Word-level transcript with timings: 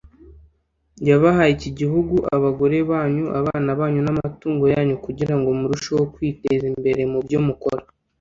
yabahaye 1.09 1.51
iki 1.57 1.69
gihugu 1.79 2.15
Abagore 2.35 2.77
banyu 2.91 3.25
abana 3.39 3.69
banyu 3.79 3.99
n 4.03 4.09
amatungo 4.13 4.63
yanyu 4.73 4.95
kugirango 5.05 5.47
murusheho 5.59 6.03
kwiteza 6.13 6.65
imbere 6.73 7.01
mubyo 7.11 7.37
mukora 7.47 7.83